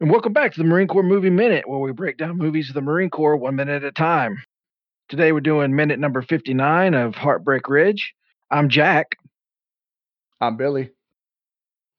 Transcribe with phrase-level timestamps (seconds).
[0.00, 2.74] And welcome back to the Marine Corps Movie Minute, where we break down movies of
[2.74, 4.42] the Marine Corps one minute at a time.
[5.10, 8.14] Today we're doing minute number 59 of Heartbreak Ridge.
[8.50, 9.18] I'm Jack.
[10.40, 10.88] I'm Billy.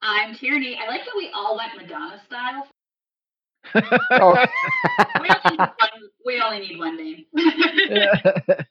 [0.01, 0.79] I'm Tierney.
[0.81, 2.67] I like that we all went Madonna style.
[4.09, 4.35] Oh,
[5.21, 5.75] We only need one,
[6.25, 7.25] we only need one name.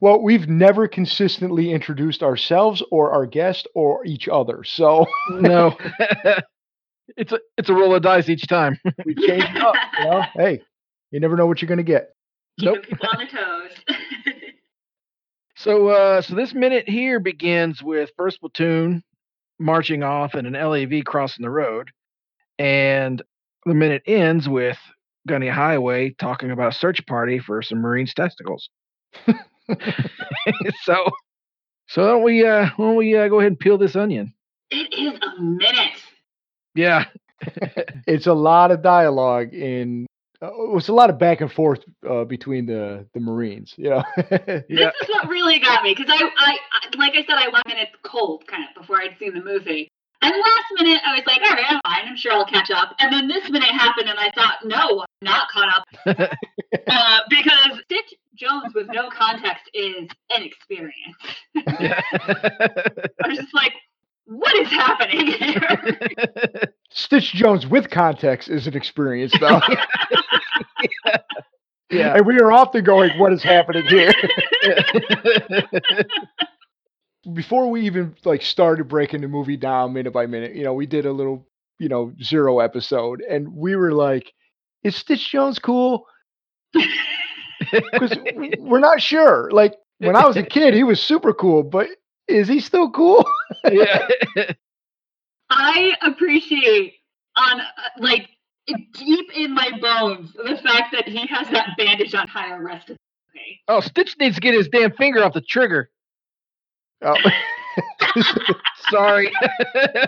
[0.00, 5.74] well, we've never consistently introduced ourselves or our guest or each other, so no.
[7.16, 8.78] it's a it's a roll of dice each time.
[9.04, 9.74] we change it up.
[9.98, 10.22] You know?
[10.34, 10.60] Hey,
[11.10, 12.10] you never know what you're going to get.
[12.60, 12.84] Nope.
[12.88, 13.70] People on their toes.
[15.60, 19.02] So uh so this minute here begins with first platoon
[19.58, 21.90] marching off and an LAV crossing the road.
[22.60, 23.20] And
[23.66, 24.78] the minute ends with
[25.26, 28.70] Gunny Highway talking about a search party for some Marines testicles.
[30.84, 31.08] so
[31.88, 34.32] so don't we uh why don't we uh, go ahead and peel this onion?
[34.70, 35.97] it is a minute.
[36.74, 37.04] Yeah.
[38.06, 40.06] It's a lot of dialogue in.
[40.42, 43.74] Uh, it's a lot of back and forth uh, between the the Marines.
[43.76, 44.02] You know.
[44.68, 44.90] Yeah.
[44.90, 47.66] This is what really got me because I, I, I, like I said, I went
[47.68, 49.88] minute cold kind of before I'd seen the movie.
[50.20, 52.08] And last minute, I was like, all right, I'm fine.
[52.08, 52.94] I'm sure I'll catch up.
[52.98, 55.84] And then this minute happened, and I thought, no, I'm not caught up.
[56.88, 61.16] uh, because Stitch Jones with no context is an experience.
[61.56, 63.72] I was just like,
[64.28, 65.78] what is happening here?
[66.90, 69.60] Stitch Jones with context is an experience, though,
[71.90, 72.14] yeah.
[72.14, 74.12] and we are often going, "What is happening here?"
[77.34, 80.86] before we even like started breaking the movie down minute by minute, you know, we
[80.86, 81.46] did a little,
[81.78, 84.30] you know, zero episode, and we were like,
[84.84, 86.04] "Is Stitch Jones cool?"
[87.72, 88.16] Because
[88.58, 89.50] we're not sure.
[89.50, 91.88] Like when I was a kid, he was super cool, but
[92.28, 93.24] is he still cool?
[93.70, 94.06] yeah.
[95.50, 96.94] I appreciate
[97.36, 97.64] on uh,
[97.98, 98.28] like
[98.92, 102.90] deep in my bones the fact that he has that bandage on high arrest.
[102.90, 103.60] Okay.
[103.68, 105.90] Oh, Stitch needs to get his damn finger off the trigger.
[107.02, 107.14] Oh.
[108.90, 109.32] Sorry.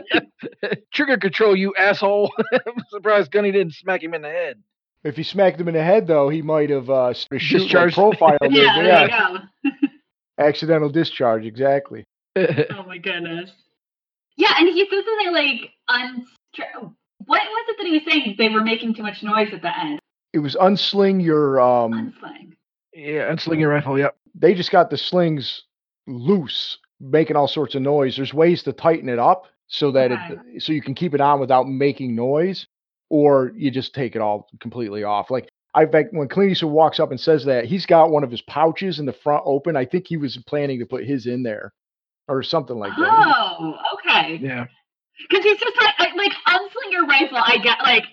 [0.93, 2.31] trigger control, you asshole.
[2.53, 4.59] I'm surprised Gunny didn't smack him in the head.
[5.05, 7.62] if he smacked him in the head, though, he might have uh, s- shoot, like,
[7.62, 7.94] Discharged.
[7.94, 8.53] profiled him.
[8.53, 9.39] Yeah, there Yeah, you
[9.71, 9.77] go.
[10.44, 12.05] accidental discharge, exactly.
[12.71, 13.51] Oh my goodness.
[14.37, 16.95] Yeah, and he says something like, unstra-
[17.27, 18.37] what was it that he was saying?
[18.39, 19.99] They were making too much noise at the end.
[20.33, 21.61] It was unsling your.
[21.61, 22.53] Um, Unsling.
[22.95, 24.17] yeah, unsling your rifle, yep.
[24.35, 25.65] they just got the slings
[26.07, 28.17] loose, making all sorts of noise.
[28.17, 31.41] There's ways to tighten it up so that it so you can keep it on
[31.41, 32.67] without making noise,
[33.11, 35.31] or you just take it all completely off.
[35.31, 38.31] Like I bet when Clint Eastwood walks up and says that, he's got one of
[38.31, 39.77] his pouches in the front open.
[39.77, 41.73] I think he was planning to put his in there,
[42.31, 43.35] or something like that.
[43.61, 44.37] Oh, okay.
[44.37, 44.67] Yeah.
[45.29, 47.39] Because he's just like, I, like unsling your rifle.
[47.39, 48.05] I get like,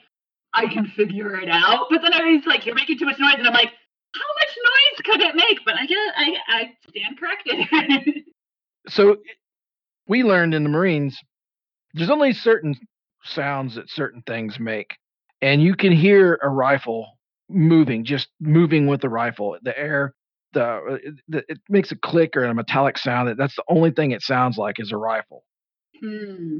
[0.53, 1.87] I can figure it out.
[1.89, 3.71] But then I was like, you're making too much noise, and I'm like,
[4.13, 5.59] how much noise could it make?
[5.65, 8.23] But I get, I, I stand corrected.
[8.89, 9.17] So
[10.07, 11.19] we learned in the Marines
[11.93, 12.75] there's only certain
[13.23, 14.95] sounds that certain things make.
[15.41, 17.17] And you can hear a rifle
[17.49, 19.57] moving, just moving with the rifle.
[19.61, 20.13] The air,
[20.59, 23.29] the, the it makes a click or a metallic sound.
[23.29, 25.43] That That's the only thing it sounds like is a rifle.
[26.01, 26.59] hmm.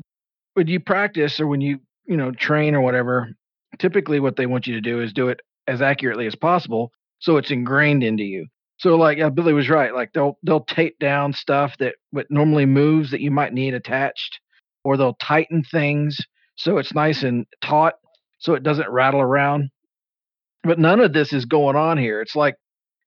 [0.56, 3.30] when you practice or when you you know train or whatever
[3.80, 7.38] typically what they want you to do is do it as accurately as possible so
[7.38, 8.48] it's ingrained into you
[8.80, 12.66] so like yeah, billy was right like they'll they'll tape down stuff that what normally
[12.66, 14.40] moves that you might need attached
[14.84, 16.18] or they'll tighten things
[16.58, 17.96] so it's nice and taut
[18.40, 19.70] so it doesn't rattle around
[20.64, 22.56] but none of this is going on here it's like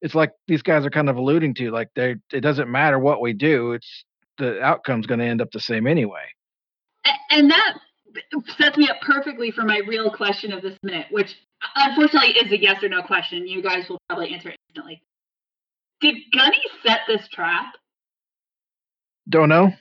[0.03, 3.21] it's like these guys are kind of alluding to like they it doesn't matter what
[3.21, 4.05] we do it's
[4.39, 6.25] the outcome's going to end up the same anyway
[7.31, 7.79] And that
[8.59, 11.37] sets me up perfectly for my real question of this minute, which
[11.77, 13.47] unfortunately is a yes or no question.
[13.47, 15.03] You guys will probably answer it instantly.
[16.01, 17.75] Did Gunny set this trap?
[19.29, 19.73] don't know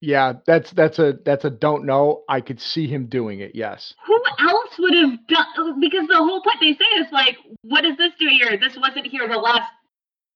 [0.00, 2.22] Yeah, that's that's a that's a don't know.
[2.28, 3.52] I could see him doing it.
[3.54, 3.94] Yes.
[4.06, 5.80] Who else would have done?
[5.80, 8.56] Because the whole point they say is like, what does this do here?
[8.58, 9.70] This wasn't here the last,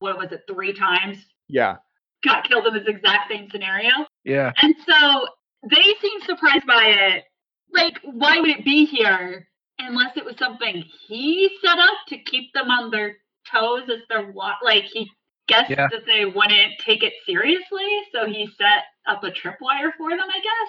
[0.00, 1.19] what was it, three times?
[1.49, 1.76] Yeah.
[2.25, 3.91] Got killed in this exact same scenario.
[4.25, 5.26] yeah And so
[5.70, 7.25] they seem surprised by it.
[7.73, 9.47] Like, why would it be here
[9.79, 13.17] unless it was something he set up to keep them on their
[13.50, 15.08] toes as they're wa- like he
[15.53, 15.89] guessed Yeah.
[15.91, 20.41] that they wouldn't take it seriously, so he set up a tripwire for them, I
[20.49, 20.69] guess.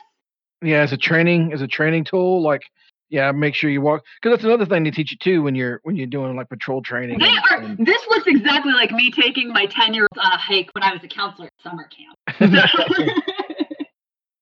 [0.70, 2.62] yeah as a training as a training tool like
[3.10, 5.80] yeah make sure you walk because that's another thing they teach you too when you're
[5.84, 7.58] when you're doing like patrol training They and- are.
[7.62, 10.94] and- This looks exactly like me taking my ten-year-old on uh, a hike when I
[10.94, 12.18] was a counselor at summer camp.
[12.74, 13.04] So,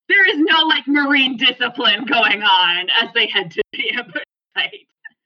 [0.09, 4.23] there is no like marine discipline going on as they head to the ambush.
[4.55, 4.85] Right.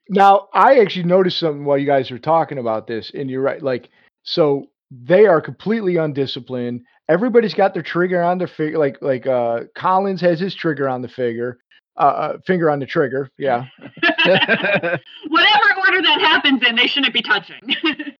[0.09, 3.61] Now, I actually noticed something while you guys were talking about this, and you're right.
[3.61, 3.89] Like,
[4.23, 6.81] so they are completely undisciplined.
[7.09, 8.77] Everybody's got their trigger on their finger.
[8.77, 11.57] Like, like uh, Collins has his trigger on the figure,
[11.97, 13.29] uh, uh, finger on the trigger.
[13.37, 13.65] Yeah.
[14.25, 17.59] Whatever order that happens in, they shouldn't be touching.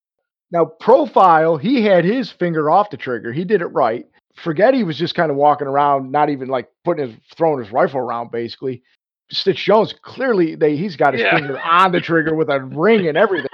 [0.51, 3.33] Now, profile, he had his finger off the trigger.
[3.33, 4.05] He did it right.
[4.35, 7.73] Forget he was just kind of walking around, not even like putting his throwing his
[7.73, 8.83] rifle around, basically.
[9.31, 11.35] Stitch Jones clearly they he's got his Yeah.
[11.35, 13.49] finger on the trigger with a ring and everything.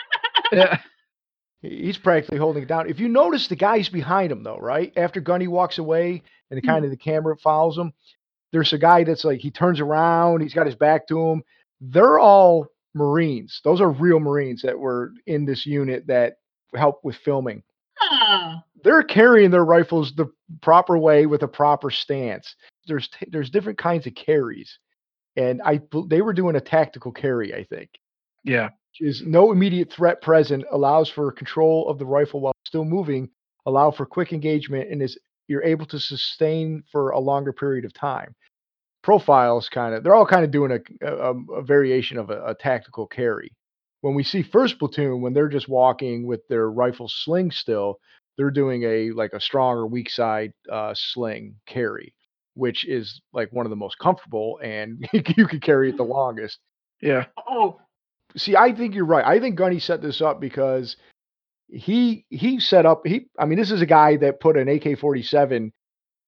[0.52, 0.80] yeah.
[1.62, 2.90] He's practically holding it down.
[2.90, 4.92] If you notice the guys behind him though, right?
[4.98, 6.68] After Gunny walks away and the hmm.
[6.68, 7.94] kind of the camera follows him,
[8.52, 11.44] there's a guy that's like he turns around, he's got his back to him.
[11.80, 13.62] They're all Marines.
[13.64, 16.36] Those are real Marines that were in this unit that
[16.76, 17.64] helped with filming.
[18.84, 20.32] They're carrying their rifles the
[20.62, 22.56] proper way with a proper stance.
[22.88, 24.80] There's t- there's different kinds of carries.
[25.38, 27.90] And I they were doing a tactical carry, I think
[28.44, 28.70] Yeah.
[29.00, 33.30] Is no immediate threat present, allows for control of the rifle while still moving,
[33.66, 35.18] allow for quick engagement, and is
[35.48, 38.34] you're able to sustain for a longer period of time.
[39.04, 42.56] Profiles kind of they're all kind of doing a, a, a variation of a, a
[42.56, 43.52] tactical carry.
[44.02, 47.98] When we see first platoon, when they're just walking with their rifle sling still,
[48.38, 52.14] they're doing a like a strong or weak side uh, sling carry,
[52.54, 56.60] which is like one of the most comfortable, and you can carry it the longest
[57.02, 57.26] Yeah.
[57.50, 57.80] oh,
[58.38, 60.96] see i think you're right i think gunny set this up because
[61.70, 65.72] he he set up he i mean this is a guy that put an ak-47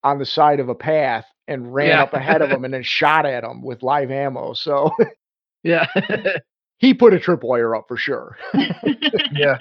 [0.04, 2.04] on the side of a path and ran Yeah.
[2.04, 4.92] up ahead of him and then shot at him with live ammo so
[5.64, 5.86] Yeah.
[6.80, 8.38] he put a tripwire up for sure
[9.34, 9.58] yeah.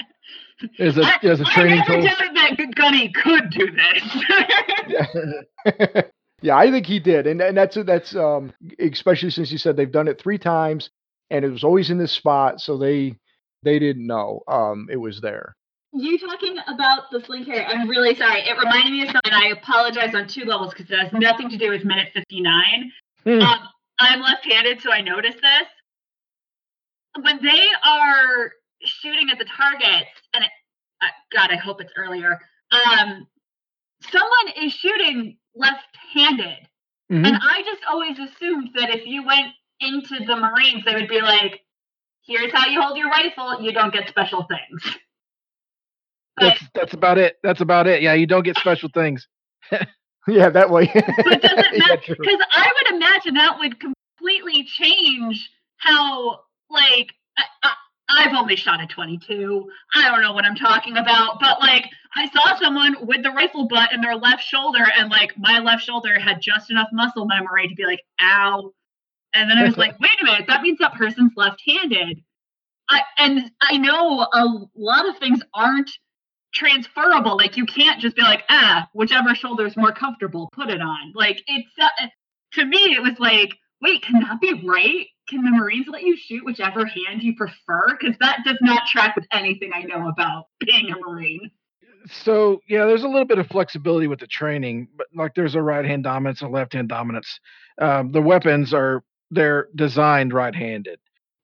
[0.79, 2.03] As a I, as a I training never tool.
[2.05, 4.25] doubted that Gunny could do this.
[4.89, 6.03] yeah.
[6.41, 9.91] yeah i think he did and, and that's that's um especially since he said they've
[9.91, 10.91] done it three times
[11.33, 13.17] and it was always in this spot so they
[13.65, 15.57] they didn't know um it was there
[15.93, 17.65] you talking about the sling carry?
[17.65, 18.41] I'm really sorry.
[18.41, 19.33] It reminded me of something.
[19.33, 22.91] I apologize on two levels because it has nothing to do with minute 59.
[23.25, 23.41] Hmm.
[23.43, 23.59] Um,
[23.99, 25.69] I'm left-handed, so I noticed this.
[27.23, 28.53] When they are
[28.83, 30.51] shooting at the targets, and it,
[31.03, 32.41] uh, God, I hope it's earlier.
[32.71, 33.27] Um,
[34.11, 36.69] someone is shooting left-handed,
[37.11, 37.27] Mhm.
[37.27, 39.53] and I just always assumed that if you went
[39.83, 41.61] into the Marines, they would be like,
[42.27, 43.63] "Here's how you hold your rifle.
[43.63, 44.97] You don't get special things."
[46.37, 47.37] But That's that's about it.
[47.43, 48.03] That's about it.
[48.03, 49.29] Yeah, you don't get special things.
[50.29, 50.87] yeah that way
[51.25, 52.17] But does it Yeah, matter?
[52.21, 56.41] Because I would imagine that would completely change how,
[56.71, 57.73] like, I, I,
[58.09, 59.71] I've only shot a 22.
[59.95, 63.67] I don't know what I'm talking about, but like, I saw someone with the rifle
[63.69, 67.69] butt in their left shoulder, and like, my left shoulder had just enough muscle memory
[67.69, 68.73] to be like, ow.
[69.35, 72.23] And then I was like, wait a minute, that means that person's left handed.
[72.89, 75.91] I, and I know a lot of things aren't
[76.53, 77.37] transferable.
[77.37, 81.13] Like you can't just be like, ah, whichever shoulder is more comfortable, put it on.
[81.15, 81.89] Like it's uh,
[82.55, 85.07] to me, it was like, wait, can that be right?
[85.29, 87.97] Can the Marines let you shoot whichever hand you prefer?
[87.99, 91.51] Because that does not track with anything I know about being a Marine.
[92.11, 95.63] So yeah, there's a little bit of flexibility with the training, but like there's a
[95.63, 97.41] right hand dominance and left hand dominance.
[97.81, 101.01] Um, the weapons are they're designed right handed.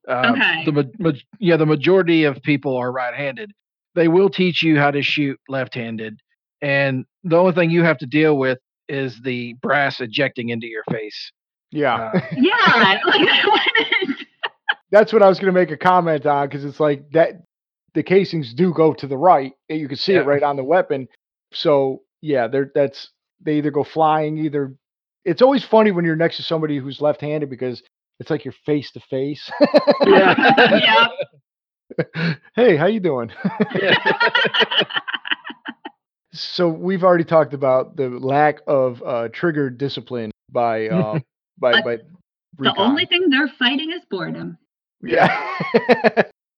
[0.07, 0.63] Um, Okay.
[0.65, 3.51] The ma- ma- yeah, the majority of people are right handed.
[3.95, 6.19] They will teach you how to shoot left handed,
[6.61, 10.83] and the only thing you have to deal with is the brass ejecting into your
[10.89, 11.31] face.
[11.71, 13.05] yeah Uh, Yeah, like
[13.45, 13.61] what
[14.03, 14.25] is-
[14.91, 17.43] that's what I was going to make a comment on because it's like that
[17.93, 19.51] the casings do go to the right.
[19.69, 20.21] and You can see Yeah.
[20.21, 21.07] it right on the weapon.
[21.53, 23.11] So yeah, they're that's
[23.45, 24.73] they either go flying, either.
[25.29, 27.83] It's always funny when you're next to somebody who's left-handed because
[28.19, 29.49] it's like you're face to face.
[30.05, 31.07] yeah.
[32.55, 33.31] hey, how you doing?
[33.79, 33.95] yeah.
[36.33, 41.19] so we've already talked about the lack of uh, trigger discipline by uh,
[41.59, 41.99] by by.
[42.57, 44.57] The only thing they're fighting is boredom.
[45.01, 45.29] Yeah.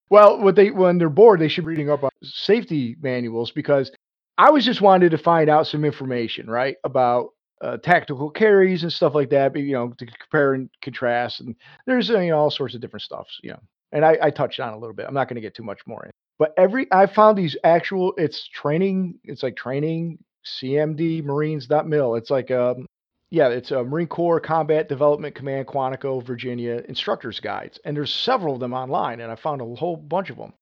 [0.10, 3.92] well, what they when they're bored, they should be reading up on safety manuals because
[4.38, 7.32] I was just wanted to find out some information, right, about
[7.62, 9.54] uh, tactical carries and stuff like that.
[9.54, 12.82] But, you know, to compare and contrast, and there's uh, you know all sorts of
[12.82, 13.60] different stuffs, you know.
[13.94, 15.06] And I, I touched on a little bit.
[15.08, 16.12] I'm not going to get too much more in.
[16.40, 19.20] But every I found these actual it's training.
[19.24, 22.16] It's like training CMD Marines.mil.
[22.16, 22.88] It's like um
[23.30, 28.56] yeah, it's a Marine Corps Combat Development Command, Quantico, Virginia instructors guides, and there's several
[28.56, 30.54] of them online, and I found a whole bunch of them.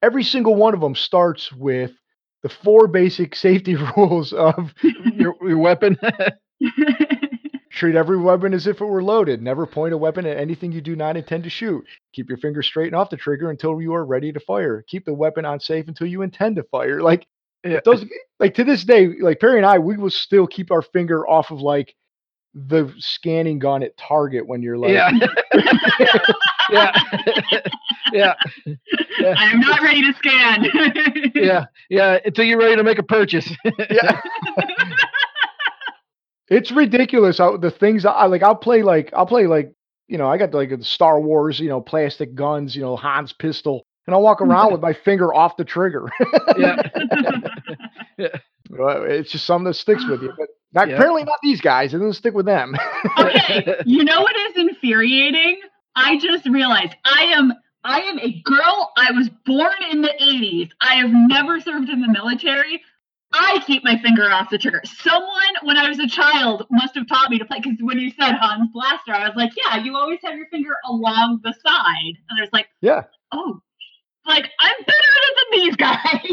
[0.00, 1.90] Every single one of them starts with
[2.44, 4.72] the four basic safety rules of
[5.16, 5.98] your, your weapon.
[7.70, 9.42] Treat every weapon as if it were loaded.
[9.42, 11.84] Never point a weapon at anything you do not intend to shoot.
[12.12, 14.84] Keep your finger straight and off the trigger until you are ready to fire.
[14.86, 17.02] Keep the weapon on safe until you intend to fire.
[17.02, 17.26] Like
[17.64, 17.80] Yeah.
[17.84, 18.04] those,
[18.38, 21.50] like to this day, like Perry and I, we will still keep our finger off
[21.50, 21.96] of like
[22.54, 25.10] the scanning gun at Target when you're like, yeah.
[26.70, 26.92] yeah.
[28.12, 28.34] yeah.
[29.36, 30.66] I am not ready to scan.
[31.34, 31.66] Yeah.
[31.90, 32.18] Yeah.
[32.24, 33.50] Until you're ready to make a purchase.
[33.64, 34.20] yeah.
[36.48, 38.42] it's ridiculous how the things I like.
[38.42, 39.72] I'll play like I'll play like
[40.06, 43.32] you know I got like the Star Wars you know plastic guns you know Han's
[43.32, 46.08] pistol and I'll walk around with my finger off the trigger.
[46.56, 46.82] yeah.
[48.70, 50.94] Well, it's just something that sticks with you, but not, Yeah.
[50.96, 51.94] apparently not these guys.
[51.94, 52.74] It doesn't stick with them.
[53.18, 55.60] okay, you know what is infuriating?
[55.96, 57.52] I just realized I am
[57.84, 58.92] I am a girl.
[58.96, 60.70] I was born in the 80s.
[60.80, 62.82] I have never served in the military.
[63.32, 64.80] I keep my finger off the trigger.
[64.84, 67.58] Someone, when I was a child, must have taught me to play.
[67.60, 70.74] Because when you said Han's Blaster, I was like, yeah, you always have your finger
[70.86, 72.14] along the side.
[72.30, 73.02] And I was like, yeah.
[73.32, 73.60] oh,
[74.26, 76.30] like I'm better at it than these guys.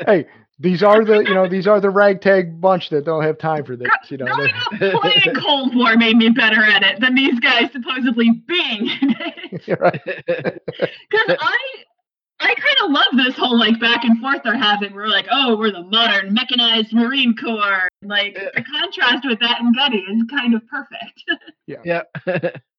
[0.06, 0.26] Hey,
[0.58, 3.76] these are the you know these are the ragtag bunch that don't have time for
[3.76, 3.88] this.
[4.08, 4.26] You know.
[4.26, 4.52] Growing
[4.94, 8.88] up playing Cold War made me better at it than these guys supposedly being.
[9.78, 10.00] Right.
[10.66, 11.58] Because I,
[12.40, 14.92] I kind of love this whole like back and forth they're having.
[14.92, 17.88] We're like, oh, we're the modern mechanized Marine Corps.
[18.02, 18.48] Like Yeah.
[18.54, 21.24] the contrast with that and Getty is kind of perfect.
[21.66, 21.78] Yeah.
[21.84, 22.02] Yeah.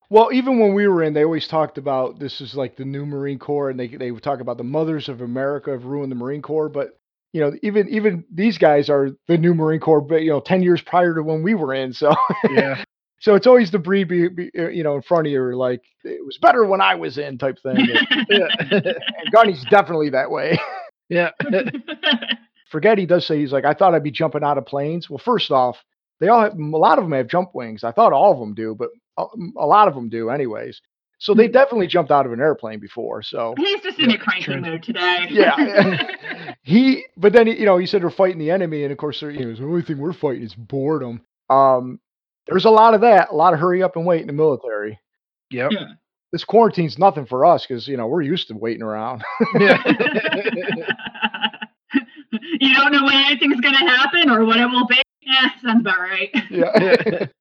[0.10, 3.06] Well, even when we were in, they always talked about this is like the new
[3.06, 6.16] Marine Corps, and they they would talk about the mothers of America have ruined the
[6.16, 6.70] Marine Corps.
[6.70, 7.00] But
[7.36, 10.64] you know, even even these guys are the new Marine Corps, but you know, ten
[10.64, 11.92] years prior to when we were in.
[11.92, 12.16] So
[12.50, 12.82] yeah.
[13.20, 15.82] so it's always the breed, be, be, uh, you know, in front of you, like
[16.06, 17.76] it was better when I was in type thing.
[18.10, 18.48] and, Yeah.
[18.70, 20.58] and Gunny's definitely that way.
[21.10, 21.32] Yeah.
[22.72, 25.10] Forget he does say he's like I thought I'd be jumping out of planes.
[25.10, 25.84] Well, first off,
[26.22, 27.84] they all have a lot of them have jump wings.
[27.84, 30.80] I thought all of them do, but a lot of them do, anyways.
[31.18, 33.22] So they definitely jumped out of an airplane before.
[33.24, 34.62] So He's just in Yeah, a cranky true.
[34.62, 35.28] mood today.
[35.30, 36.54] Yeah.
[36.64, 39.32] he, but then you know he said we're fighting the enemy, and of course you
[39.32, 41.22] know, the only thing we're fighting is boredom.
[41.50, 42.00] Um,
[42.48, 45.00] there's a lot of that, a lot of hurry up and wait in the military.
[45.52, 45.72] Yep.
[45.72, 45.88] Yeah.
[46.32, 49.24] This quarantine's nothing for us because you know we're used to waiting around.
[49.58, 49.82] Yeah.
[52.60, 55.02] you don't know when anything's gonna happen or what it will be.
[55.22, 56.30] Yeah, sounds about right.
[56.52, 57.26] yeah.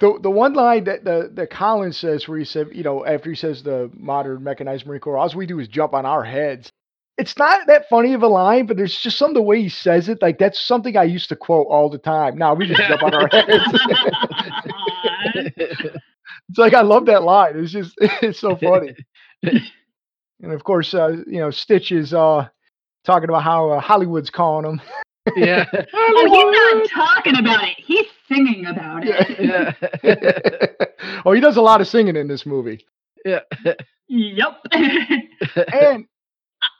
[0.00, 3.28] The, the one line that the, that Collins says where he said, you know, after
[3.30, 6.72] he says the modern mechanized Marine Corps, all we do is jump on our heads.
[7.18, 10.08] It's not that funny of a line, but there's just some the way he says
[10.08, 10.22] it.
[10.22, 12.38] Like that's something I used to quote all the time.
[12.38, 13.48] Now we just jump on our heads.
[16.48, 17.58] it's like I love that line.
[17.58, 18.96] It's just it's so funny.
[20.42, 22.48] And of course, uh, you know, Stitch is uh,
[23.04, 24.80] talking about how uh, Hollywood's calling him.
[25.36, 25.66] yeah.
[25.92, 27.76] oh, he's not talking about it.
[27.76, 29.38] He's singing about it.
[30.02, 31.20] Yeah.
[31.24, 32.86] oh, he does a lot of singing in this movie.
[33.24, 33.40] Yeah.
[34.08, 34.60] Yep.
[34.72, 36.06] and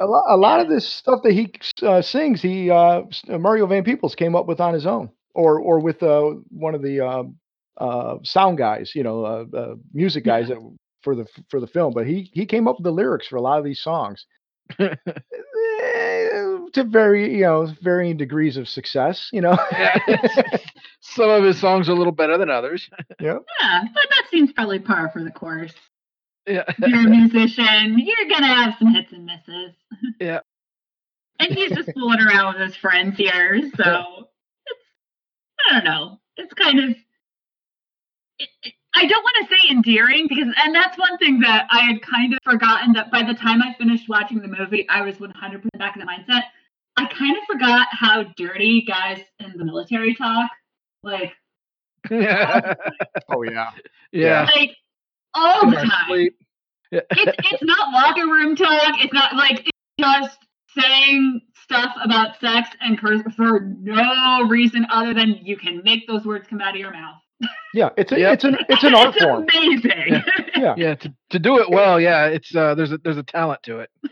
[0.01, 1.53] a lot, a lot of this stuff that he
[1.87, 5.59] uh, sings, he uh, uh, Mario Van Peebles came up with on his own, or
[5.59, 7.37] or with uh, one of the um,
[7.79, 10.59] uh, sound guys, you know, uh, uh, music guys that,
[11.03, 11.93] for the for the film.
[11.95, 14.27] But he he came up with the lyrics for a lot of these songs.
[16.75, 19.59] To very you know varying degrees of success, you know.
[19.73, 19.99] Yeah.
[21.01, 22.89] Some of his songs are a little better than others.
[23.21, 25.73] yeah, yeah but that seems probably par for the course.
[26.47, 26.65] Yeah.
[26.69, 29.75] If you're a musician, you're gonna have some hits and misses.
[30.21, 30.41] Yeah.
[31.39, 34.29] And he's just fooling around with his friends here, so
[34.67, 34.85] it's
[35.69, 36.21] I don't know.
[36.37, 36.91] It's kind of
[38.39, 41.81] it, it- I don't want to say endearing because, and that's one thing that I
[41.83, 45.17] had kind of forgotten that by the time I finished watching the movie, I was
[45.17, 45.33] 100%
[45.79, 46.43] back in the mindset.
[46.97, 50.51] I kind of forgot how dirty guys in the military talk.
[51.03, 51.33] Like,
[52.11, 52.75] yeah.
[53.31, 53.71] oh yeah,
[54.13, 54.49] Yeah.
[54.55, 54.77] like
[55.35, 56.29] all the time.
[56.91, 57.01] Yeah.
[57.11, 58.95] it's it's not locker room talk.
[58.99, 59.71] It's not like it's
[60.01, 60.39] just
[60.79, 66.25] saying stuff about sex and curse for no reason other than you can make those
[66.25, 67.17] words come out of your mouth.
[67.75, 67.91] yeah.
[67.97, 68.35] It's a, Yep.
[68.35, 69.47] it's an it's an art it's form.
[69.55, 70.23] amazing.
[70.57, 70.75] Yeah.
[70.77, 70.95] Yeah.
[70.97, 73.91] To, to do it well, yeah, it's uh there's a there's a talent to it.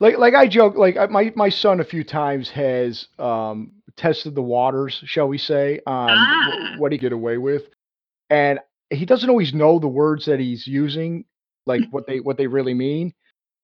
[0.00, 4.34] like like I joke like I- my my son a few times has um tested
[4.34, 6.74] the waters, shall we say, on Ah.
[6.76, 7.62] wh- what he get away with,
[8.30, 8.58] and
[8.90, 11.24] he doesn't always know the words that he's using,
[11.66, 13.12] like what they what they really mean.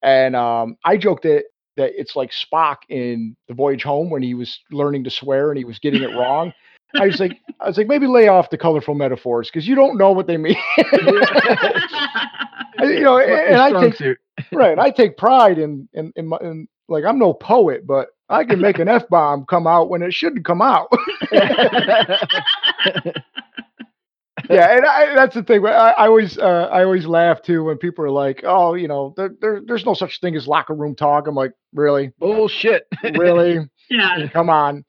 [0.03, 1.45] And um, I joked that
[1.77, 5.59] that it's like Spock in The Voyage Home when he was learning to swear and
[5.59, 6.53] he was getting it wrong.
[6.97, 9.97] I was like, I was like, maybe lay off the colorful metaphors because you don't
[9.97, 10.57] know what they mean.
[12.81, 14.19] you know, and, and I Strong take suit.
[14.53, 14.79] Right.
[14.79, 18.61] I take pride in in, in, my, in like I'm no poet, but I can
[18.61, 20.89] make an f bomb come out when it shouldn't come out.
[24.51, 25.65] yeah, and I, that's the thing.
[25.67, 29.15] I, I always, uh, I always laugh too when people are like, "Oh, you know,
[29.17, 32.87] there, there, there's no such thing as locker room talk." I'm like, really, Bullshit.
[33.03, 33.59] really?
[33.91, 34.27] yeah.
[34.33, 34.85] Come on.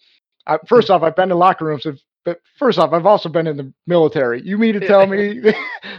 [0.48, 3.47] Uh, first off, I've been in locker rooms, if- but first off, I've also been
[3.47, 4.41] in the military.
[4.43, 5.55] You mean to tell me that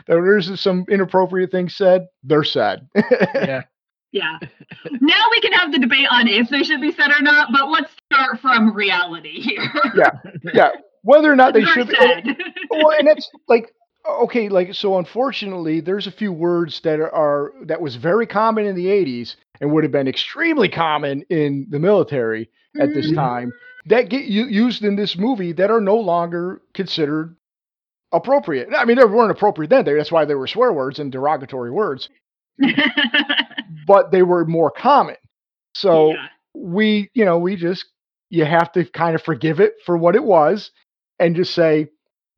[0.07, 2.07] there's some inappropriate things said?
[2.23, 2.89] They're said.
[2.95, 3.63] yeah.
[4.15, 4.37] Yeah.
[5.01, 7.71] now we can have the debate on if they should be said or not, but
[7.71, 9.65] let's start from reality here.
[9.97, 10.11] yeah,
[10.53, 10.69] Yeah.
[11.01, 11.97] whether or not they They're should.
[11.99, 12.25] said.
[12.69, 13.73] well, and it's like
[14.07, 14.99] okay, like so.
[14.99, 19.37] Unfortunately, there's a few words that are, are that was very common in the '80s
[19.63, 23.15] and would have been extremely common in the military at this Mhm.
[23.15, 23.53] time
[23.87, 27.37] that get used in this movie that are no longer considered
[28.13, 28.69] appropriate.
[28.77, 29.85] I mean, they weren't appropriate then.
[29.85, 32.09] That's why they were swear words and derogatory words,
[33.87, 35.17] but they were more common.
[35.75, 36.29] So yeah.
[36.55, 37.87] we, you know, we just
[38.31, 40.71] you have to kind of forgive it for what it was
[41.19, 41.89] and just say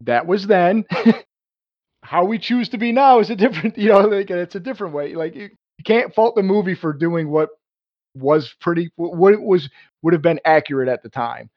[0.02, 0.84] that was then.
[2.02, 4.94] How we choose to be now is a different, you know, like it's a different
[4.94, 5.14] way.
[5.14, 5.42] Like you,
[5.78, 7.50] you can't fault the movie for doing what
[8.14, 9.68] was pretty what it was
[10.02, 11.50] would have been accurate at the time.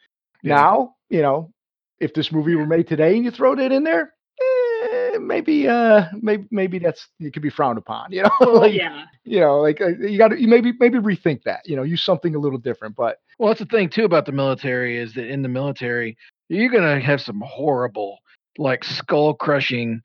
[0.44, 0.56] Yeah.
[0.56, 1.52] Now, you know,
[2.00, 6.06] if this movie were made today and you throw that in there, eh, maybe uh
[6.22, 8.32] maybe maybe that's it could be frowned upon, you know.
[8.52, 9.06] like yeah.
[9.24, 11.68] you know, like uh, you got to maybe maybe rethink that.
[11.68, 12.96] You know, use something a little different.
[12.96, 16.18] But Well, that's the thing too about the military is that in the military,
[16.50, 18.20] you're gonna have some horrible,
[18.58, 20.02] like skull crushing,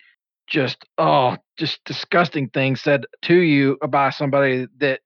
[0.47, 5.01] just oh, just disgusting things said to you by somebody that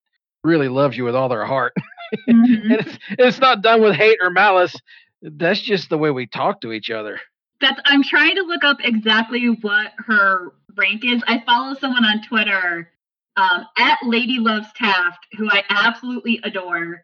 [0.47, 1.75] really loves you with all their heart.
[2.29, 2.62] Mhm.
[2.62, 4.75] and it's it's not done with hate or malice.
[5.23, 7.19] That's just the way we talk to each other.
[7.61, 11.21] That's I'm trying to look up exactly what her rank is.
[11.26, 12.93] I follow someone on Twitter
[13.37, 17.03] um, at Lady Loves Taft, who I absolutely adore.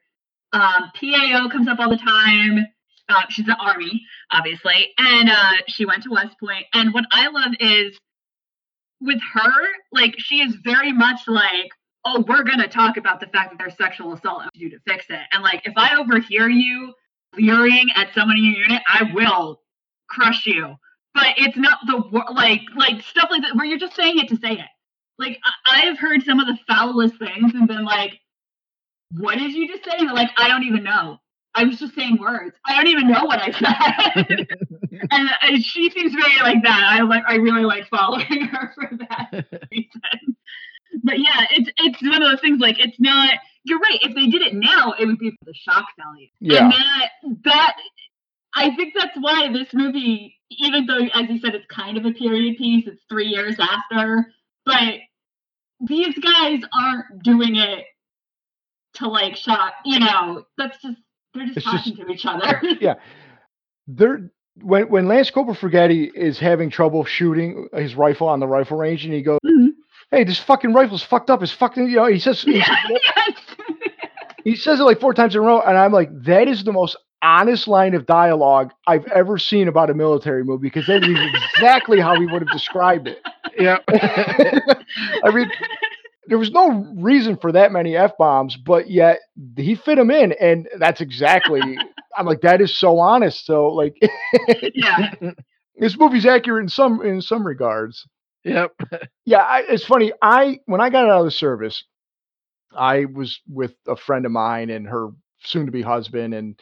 [0.52, 2.64] Um, PAO comes up all the time.
[3.08, 6.66] Uh, she's the army, obviously, and uh, she went to West Point.
[6.74, 7.98] And what I love is
[9.00, 9.52] with her,
[9.90, 11.70] like she is very much like,
[12.04, 14.80] oh, we're gonna talk about the fact that there's sexual assault and what to to
[14.86, 15.20] fix it.
[15.32, 16.94] And like, if I overhear you
[17.36, 19.60] leering at someone in your unit, I will
[20.08, 20.74] crush you.
[21.14, 24.36] But it's not the like like stuff like that where you're just saying it to
[24.36, 24.66] say it.
[25.18, 28.18] Like I- I've heard some of the foulest things and been like,
[29.12, 31.18] "What did you just say?" And like, "I don't even know.
[31.54, 32.56] I was just saying words.
[32.66, 34.48] I don't even know what I said."
[35.10, 36.80] and, and she seems very like that.
[36.98, 39.30] I like I really like following her for that
[39.70, 40.36] reason.
[41.02, 42.60] But yeah, it's it's one of those things.
[42.60, 43.30] Like it's not.
[43.64, 43.98] You're right.
[44.02, 46.26] If they did it now, it would be for the shock value.
[46.40, 46.64] Yeah.
[46.64, 47.08] And that
[47.44, 47.76] that
[48.54, 52.12] I think that's why this movie, even though as you said, it's kind of a
[52.12, 52.86] period piece.
[52.86, 54.26] It's three years after,
[54.66, 54.94] but
[55.86, 57.84] these guys aren't doing it
[58.94, 59.74] to like shock.
[59.84, 60.98] You know, that's just
[61.34, 62.60] they're just It's just- talking to each other.
[62.80, 62.94] yeah,
[63.86, 68.76] there when when Lance Corporal Fragetti is having trouble shooting his rifle on the rifle
[68.76, 69.68] range, and he goes, Mhm.
[70.12, 71.42] "Hey, this fucking rifle's fucked up.
[71.42, 73.38] It's fucking." You know, he says he, yeah, yes.
[74.44, 76.72] he says it like four times in a row, and I'm like, that is the
[76.72, 81.18] most honest line of dialogue I've ever seen about a military movie because that is
[81.54, 83.18] exactly how he would have described it.
[83.58, 83.78] yeah.
[85.24, 85.50] I mean,
[86.26, 89.20] there was no reason for that many f bombs, but yet
[89.56, 91.60] he fit them in, and that's exactly.
[92.16, 93.46] I'm like, that is so honest.
[93.46, 93.96] So like,
[94.74, 95.14] yeah.
[95.76, 98.06] this movie's accurate in some in some regards.
[98.44, 98.72] Yep.
[99.24, 100.12] Yeah, I, it's funny.
[100.22, 101.84] I when I got out of the service,
[102.76, 105.10] I was with a friend of mine and her
[105.44, 106.60] soon-to-be husband, and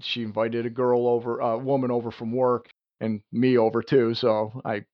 [0.00, 2.68] she invited a girl over, a woman over from work,
[3.00, 4.14] and me over too.
[4.14, 4.84] So I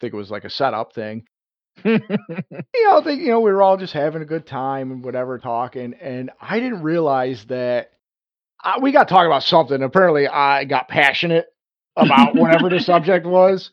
[0.00, 1.24] think it was like a setup thing.
[1.84, 5.04] you know, I think you know we were all just having a good time and
[5.04, 7.92] whatever, talking, and I didn't realize that
[8.64, 9.82] uh, we got talking about something.
[9.82, 11.46] Apparently, I got passionate
[11.96, 13.70] about whatever the subject was,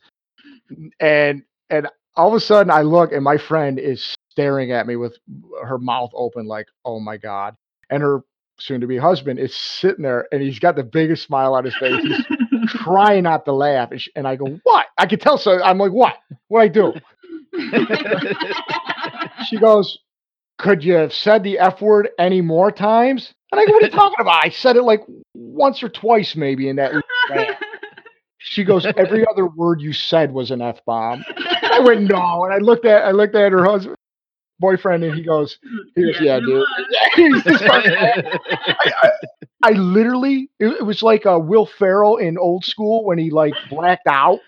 [1.00, 4.96] and and all of a sudden, I look and my friend is staring at me
[4.96, 5.18] with
[5.64, 7.56] her mouth open, like, "Oh my god!"
[7.90, 8.22] And her
[8.60, 12.04] soon-to-be husband is sitting there, and he's got the biggest smile on his face.
[12.04, 15.38] He's trying not to laugh, and, she, and I go, "What?" I could tell.
[15.38, 16.16] So I'm like, "What?
[16.48, 16.94] What I do?"
[19.48, 20.00] She goes,
[20.58, 23.34] Could you have said the F word any more times?
[23.52, 24.44] And I go, What are you talking about?
[24.44, 25.04] I said it like
[25.34, 26.92] once or twice, maybe in that.
[28.40, 31.26] She goes, Every other word you said was an F bomb.
[31.78, 32.46] I went, No.
[32.46, 33.96] And I looked at I looked at her husband
[34.60, 35.58] boyfriend and he goes,
[35.96, 36.66] Yeah, it dude.
[37.72, 38.40] I,
[39.04, 39.12] I,
[39.64, 43.54] I literally it, it was like uh, Will Ferrell in old school when he like
[43.70, 44.40] blacked out.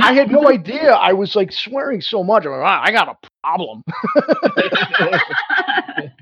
[0.00, 0.92] I had no idea.
[0.92, 2.44] I was like swearing so much.
[2.44, 3.82] I'm like, "Ah, I got a problem.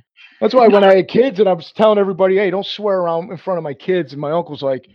[0.40, 3.30] That's why when I had kids and I was telling everybody, hey, don't swear around
[3.30, 4.86] in front of my kids, and my uncle's like,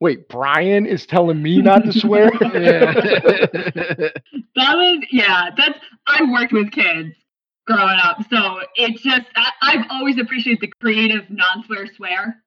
[0.00, 2.30] Wait, Brian is telling me not to swear?
[2.54, 2.92] Yeah.
[4.56, 5.50] That was yeah.
[5.56, 7.14] That's I worked with kids
[7.66, 12.42] growing up, so it's just I, I've always appreciated the creative non-swear swear.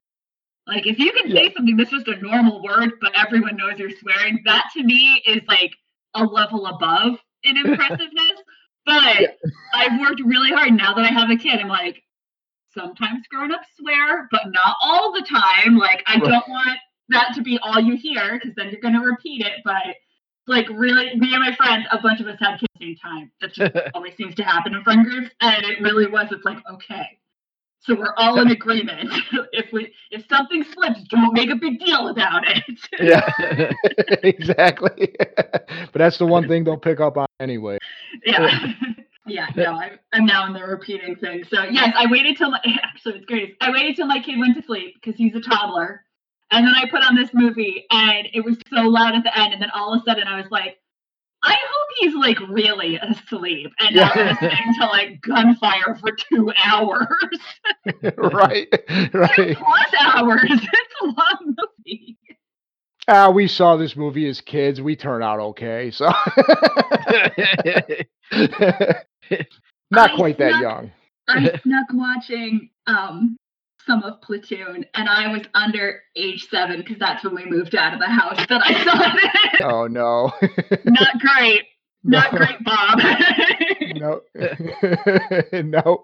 [0.68, 3.92] Like if you can say something that's just a normal word, but everyone knows you're
[3.92, 5.72] swearing, that to me is like
[6.16, 8.42] a level above in impressiveness.
[8.86, 9.28] but Yeah.
[9.74, 11.60] I've worked really hard now that I have a kid.
[11.60, 12.04] I'm like,
[12.74, 15.78] sometimes grown-ups swear, but not all the time.
[15.78, 16.24] Like I Right.
[16.24, 19.62] don't want that to be all you hear because then you're gonna repeat it.
[19.64, 19.96] But
[20.48, 22.96] like really, me and my friends, a bunch of us had kids at the same
[22.98, 23.32] time.
[23.42, 26.28] That just always seems to happen in friend groups, and it really was.
[26.32, 27.20] It's like okay,
[27.82, 29.10] so we're all in agreement.
[29.52, 32.80] if we if something slips, don't make a big deal about it.
[33.00, 33.30] yeah,
[34.24, 35.16] exactly.
[35.18, 37.78] but that's the one thing they'll pick up on anyway.
[38.26, 38.74] yeah.
[39.26, 41.44] Yeah, no, I'm, I'm now in the repeating thing.
[41.44, 43.58] So yes, I waited till my actually it's great.
[43.62, 46.04] I waited till my kid went to sleep because he's a toddler,
[46.52, 49.54] and then I put on this movie, and it was so loud at the end,
[49.54, 50.78] and then all of a sudden I was like,
[51.44, 54.32] I hope he's like really asleep, and not Yeah.
[54.32, 57.08] listening to like gunfire for two hours,
[58.18, 58.68] right,
[59.14, 59.58] right.
[59.58, 60.50] plus hours.
[60.52, 62.18] It's a long movie.
[63.08, 64.82] Ah, we saw this movie as kids.
[64.82, 66.06] We turned out okay, so
[69.92, 70.92] not I quite that young.
[71.28, 73.38] I snuck watching um
[73.90, 77.94] some of Platoon, and I was under age seven because that's when we moved out
[77.94, 79.62] of the house that I saw it.
[79.64, 80.32] Oh no,
[80.86, 81.64] Not great.
[82.04, 82.38] Not No.
[82.38, 83.00] great, Bob.
[83.96, 84.22] no,
[85.64, 86.04] no.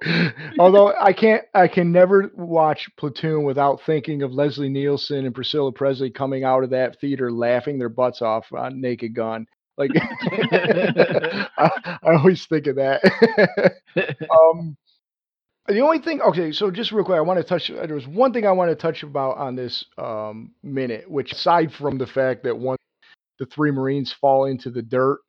[0.59, 5.71] Although I can't, I can never watch Platoon without thinking of Leslie Nielsen and Priscilla
[5.71, 9.45] Presley coming out of that theater laughing their butts off on Naked Gun.
[9.77, 11.47] Like, I,
[12.03, 13.01] I always think of that.
[14.31, 14.75] um,
[15.67, 17.69] the only thing, okay, so just real quick, I want to touch.
[17.69, 21.73] There was one thing I want to touch about on this um, minute, which aside
[21.73, 22.81] from the fact that once
[23.39, 25.19] the three Marines fall into the dirt,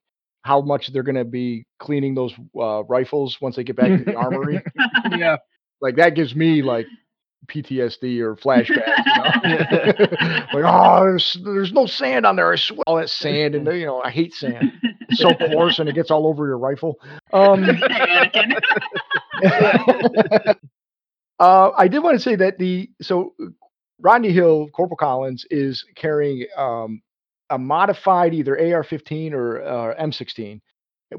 [0.43, 4.05] how much they're going to be cleaning those uh, rifles once they get back to
[4.05, 4.63] the armory,
[5.11, 5.37] yeah.
[5.81, 6.87] like that gives me like
[7.47, 8.71] PTSD or flashbacks.
[9.45, 10.47] You know?
[10.61, 12.53] like, oh, there's, there's no sand on there.
[12.53, 14.73] I swear, all that sand, and you know, I hate sand.
[15.09, 17.01] It's so coarse, and it gets all over your rifle.
[17.33, 17.65] Um,
[21.39, 23.35] uh, I did want to say that the so
[24.01, 27.03] Rodney Hill, Corporal Collins, is carrying um,
[27.51, 30.61] a modified either AR-15 or uh, M16,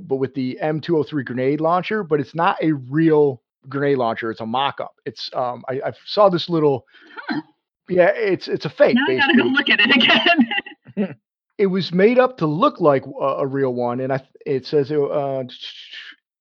[0.01, 2.03] but with the M203 grenade launcher.
[2.03, 4.93] But it's not a real grenade launcher; it's a mock-up.
[5.05, 6.85] It's um, I, I saw this little.
[7.27, 7.41] Huh.
[7.89, 8.95] Yeah, it's it's a fake.
[8.95, 11.15] now I gotta go look at it again.
[11.57, 14.91] It was made up to look like a, a real one, and I it says
[14.91, 15.43] it, uh,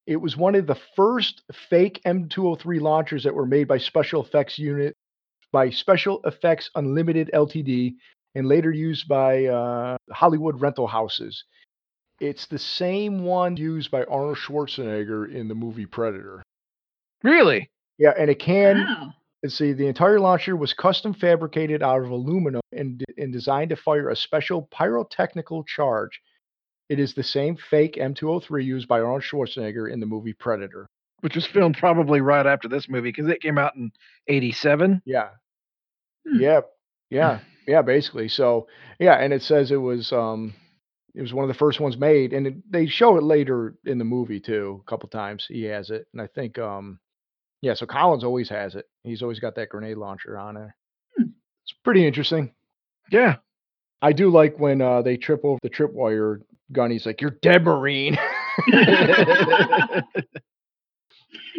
[0.06, 4.58] it was one of the first fake M203 launchers that were made by Special Effects
[4.58, 4.94] Unit
[5.52, 7.94] by Special Effects Unlimited Ltd.
[8.34, 11.44] and later used by uh, Hollywood rental houses.
[12.20, 16.42] It's the same one used by Arnold Schwarzenegger in the movie Predator.
[17.26, 17.70] Really?
[17.98, 19.12] Yeah, and it can wow.
[19.42, 23.76] Let's see, the entire launcher was custom fabricated out of aluminum and, and designed to
[23.76, 26.20] fire a special pyrotechnical charge.
[26.88, 30.86] It is the same fake M203 used by Arnold Schwarzenegger in the movie Predator.
[31.20, 33.90] Which was filmed probably right after this movie because it came out in
[34.28, 35.02] '87.
[35.04, 35.28] Yeah.
[36.26, 36.40] Hmm.
[36.40, 36.60] Yeah.
[37.10, 37.38] Yeah.
[37.68, 38.28] Yeah, basically.
[38.28, 38.68] So,
[39.00, 40.54] yeah, and it says it was um
[41.16, 43.98] it was one of the first ones made and it, they show it later in
[43.98, 45.46] the movie too, a couple times.
[45.48, 46.06] He has it.
[46.12, 47.00] And I think um
[47.66, 48.84] yeah, so Collins always has it.
[49.02, 50.76] He's always got that grenade launcher on there.
[51.16, 51.30] Hmm.
[51.64, 52.52] It's pretty interesting.
[53.10, 53.36] Yeah.
[54.00, 56.92] I do like when uh, they trip over the tripwire gun.
[56.92, 58.16] He's like, "You're dead, Marine."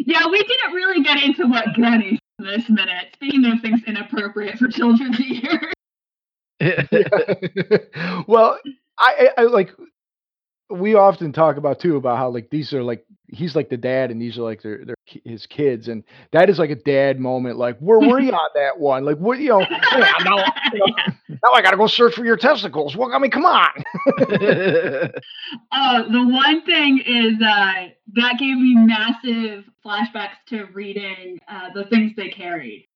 [0.06, 3.08] Yeah, we didn't really get into what Granny this minute.
[3.14, 5.72] Speaking of things inappropriate for children to hear.
[8.26, 8.58] well,
[8.98, 9.70] I, I, I like.
[10.70, 14.10] We often talk about too about how like these are like he's like the dad
[14.10, 17.56] and these are like their, their his kids and that is like a dad moment.
[17.56, 19.04] Like where were you on that one?
[19.04, 19.60] Like what you know?
[19.60, 20.94] "Hey, now, you know,
[21.28, 22.96] now I got to go search for your testicles.
[22.96, 23.68] Well, I mean, come on.
[25.72, 31.84] Oh, the one thing is uh, that gave me massive flashbacks to reading uh, the
[31.84, 32.88] things they carried,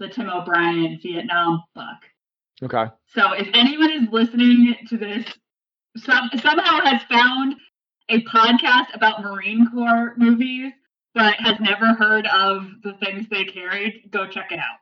[0.00, 1.84] the Tim O'Brien Vietnam book.
[2.62, 2.86] Okay.
[3.14, 5.24] So if anyone is listening to this,
[6.04, 7.56] some, somehow has found
[8.08, 10.72] a podcast about Marine Corps movies,
[11.14, 14.78] but has never heard of the things they carried, go check it out.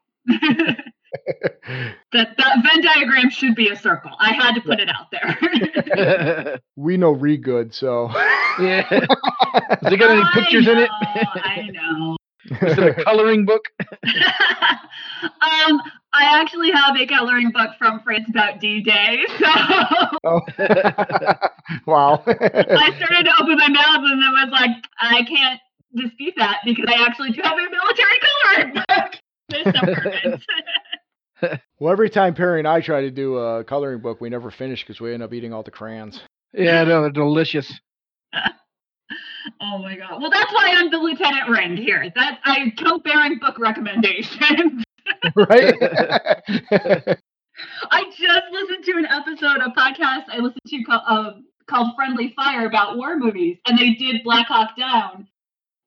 [2.12, 4.10] that that Venn diagram should be a circle.
[4.18, 6.60] I had to put it out there.
[6.76, 8.10] we know re good, so
[8.60, 8.82] yeah.
[8.88, 10.90] Has it got any I pictures in it?
[10.92, 12.15] I know.
[12.50, 13.64] Is it a coloring book?
[13.82, 15.80] um,
[16.12, 19.46] I actually have a coloring book from France about D-Day, so
[20.24, 20.40] oh.
[21.86, 22.22] wow.
[22.26, 25.60] I started to open my mouth and then was like, I can't
[25.94, 29.14] dispute that because I actually do have a military coloring book.
[29.48, 30.46] There's no perfect.
[31.78, 34.82] well, every time Perry and I try to do a coloring book, we never finish
[34.82, 36.20] because we end up eating all the crayons.
[36.52, 37.72] Yeah, no, they're delicious.
[39.60, 40.20] Oh my god!
[40.20, 42.12] Well, that's why I'm the lieutenant rank here.
[42.14, 44.84] That I come bearing book recommendations.
[45.36, 45.74] right.
[47.90, 51.32] I just listened to an episode, a podcast I listened to called, uh,
[51.68, 55.28] called "Friendly Fire" about war movies, and they did Black Hawk Down.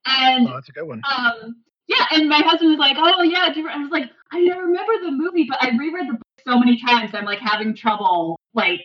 [0.06, 1.02] And oh, that's a good one.
[1.16, 4.94] Um, yeah, and my husband was like, "Oh yeah," I was like, "I never remember
[5.04, 8.82] the movie, but I reread the book so many times, I'm like having trouble like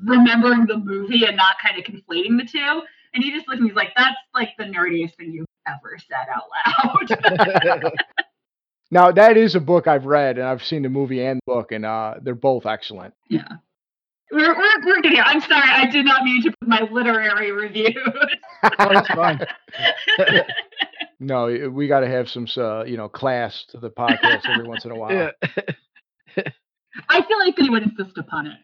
[0.00, 2.82] remembering the movie and not kind of conflating the two.
[3.14, 5.98] And he just looked at me, he's like, "That's like the nerdiest thing you've ever
[5.98, 6.44] said out
[7.82, 7.92] loud."
[8.90, 11.72] now that is a book I've read, and I've seen the movie and the book,
[11.72, 13.14] and uh, they're both excellent.
[13.28, 13.46] Yeah.
[14.32, 17.94] We're, we're, we're getting I'm sorry, I did not mean to put my literary review.
[18.04, 19.40] oh, that's fine.
[21.20, 24.84] no, we got to have some, uh, you know, class to the podcast every once
[24.84, 25.12] in a while.
[25.12, 25.30] Yeah.
[27.08, 28.58] I feel like he would insist upon it.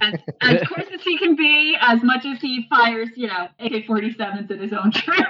[0.00, 3.86] As, as coarse as he can be, as much as he fires, you know, AK
[3.86, 5.22] 47s at his own troops,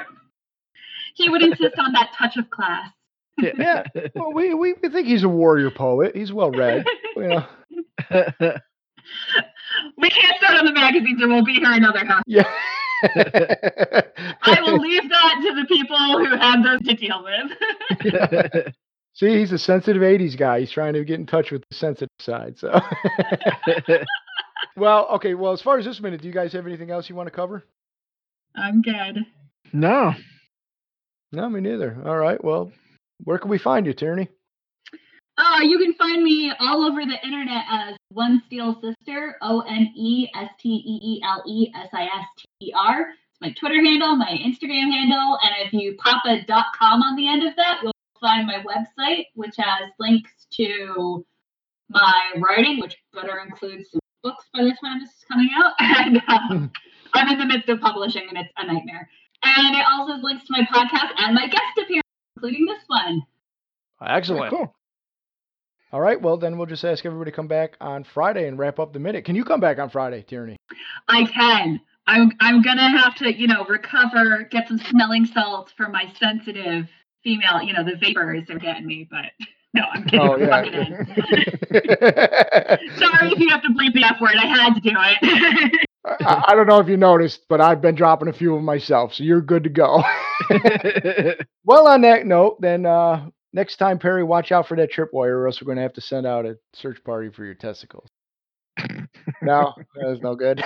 [1.14, 2.90] he would insist on that touch of class.
[3.38, 3.84] yeah.
[4.14, 6.14] Well, we, we, we think he's a warrior poet.
[6.14, 6.86] He's well read.
[7.16, 7.46] You know.
[9.98, 12.22] we can't start on the magazines or we'll be here another half.
[12.26, 12.48] Yeah.
[13.02, 18.74] I will leave that to the people who have those to deal with.
[19.14, 20.60] See, he's a sensitive 80s guy.
[20.60, 22.58] He's trying to get in touch with the sensitive side.
[22.58, 22.68] So,
[24.76, 25.34] well, okay.
[25.34, 27.34] Well, as far as this minute, do you guys have anything else you want to
[27.34, 27.64] cover?
[28.56, 29.24] I'm good.
[29.72, 30.14] No.
[31.32, 31.96] No, me neither.
[32.04, 32.42] All right.
[32.42, 32.72] Well,
[33.24, 34.28] where can we find you, Tierney?
[35.38, 39.92] Uh, you can find me all over the internet as One Steele Sister, O N
[39.96, 43.00] E S T E E L E S I S T E R.
[43.00, 46.44] It's my Twitter handle, my Instagram handle, and if you pop a
[46.78, 51.24] .com on the end of that, you'll find my website, which has links to
[51.88, 55.72] my writing, which better includes some books by the time this is coming out.
[55.80, 56.70] And um,
[57.14, 59.08] I'm in the midst of publishing, and it's a nightmare.
[59.42, 62.06] And it also has links to my podcast and my guest appearance,
[62.36, 63.22] including this one.
[64.04, 64.50] Excellent.
[64.50, 64.74] Cool.
[65.92, 66.20] All right.
[66.20, 69.00] Well, then we'll just ask everybody to come back on Friday and wrap up the
[69.00, 69.24] minute.
[69.24, 70.56] Can you come back on Friday, Tierney?
[71.08, 71.80] I can.
[72.06, 76.88] I'm I'm gonna have to, you know, recover, get some smelling salts for my sensitive
[77.22, 77.62] female.
[77.62, 79.32] You know, the vapors are getting me, but
[79.72, 80.20] no, I'm kidding.
[80.20, 80.64] Oh, yeah.
[82.98, 84.34] Sorry if you have to bleep the F word.
[84.36, 85.88] I had to do it.
[86.20, 89.14] I, I, don't know if you noticed, but I've been dropping a few of myself,
[89.14, 90.02] so you're good to go.
[91.64, 95.46] well, on that note, then uh, next time, Perry, watch out for that tripwire, or
[95.46, 98.08] else we're going to have to send out a search party for your testicles.
[99.42, 100.64] no, that was no good.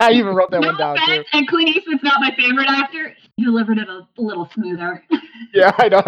[0.00, 1.24] I even wrote that no one down too.
[1.32, 3.14] And Clint Eastwood's not my favorite actor.
[3.36, 5.02] He delivered it a, a little smoother.
[5.54, 6.02] yeah, I know.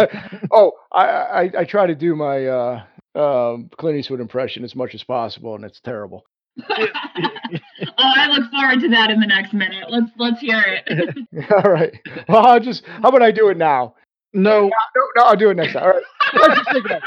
[0.50, 2.82] Oh, I, I, I try to do my uh,
[3.14, 6.24] um, Clint Eastwood impression as much as possible, and it's terrible.
[6.70, 6.86] oh,
[7.98, 9.84] I look forward to that in the next minute.
[9.88, 11.16] Let's let's hear it.
[11.64, 11.96] All right.
[12.28, 12.84] Well, I'll just.
[12.84, 13.94] How about I do it now?
[14.34, 15.84] No, no, no, I'll do it next time.
[15.84, 16.02] All right.
[16.34, 17.02] Let's just take it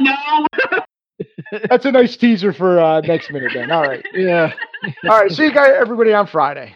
[0.00, 0.46] no.
[1.68, 3.70] That's a nice teaser for uh, next minute then.
[3.70, 4.04] All right.
[4.12, 4.52] Yeah.
[5.04, 5.30] All right.
[5.30, 6.74] See you guys, everybody, on Friday.